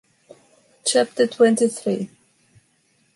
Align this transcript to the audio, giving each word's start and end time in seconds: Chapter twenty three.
Chapter 0.83 1.27
twenty 1.27 1.67
three. 1.67 2.09